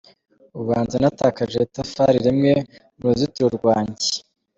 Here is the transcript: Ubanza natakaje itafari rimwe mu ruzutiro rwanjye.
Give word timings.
Ubanza 0.61 0.95
natakaje 1.01 1.57
itafari 1.67 2.17
rimwe 2.25 2.53
mu 2.97 3.03
ruzutiro 3.09 3.47
rwanjye. 3.57 4.09